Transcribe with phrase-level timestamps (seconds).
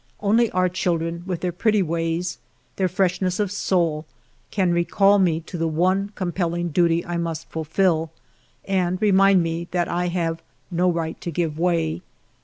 [0.19, 2.39] Only our children, with their pretty ways,
[2.77, 4.07] their freshness of soul,
[4.49, 8.09] can recall me to the one compelling duty I must fulfil,
[8.65, 10.41] and re mind me that I have
[10.71, 12.01] no right to give way.